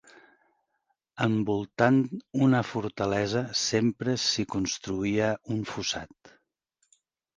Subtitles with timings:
[1.25, 1.99] Envoltant
[2.47, 6.33] una fortalesa sempre s'hi construïa un fossat.